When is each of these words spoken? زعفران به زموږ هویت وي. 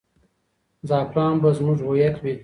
زعفران 0.89 1.35
به 1.41 1.49
زموږ 1.57 1.77
هویت 1.87 2.15
وي. 2.23 2.33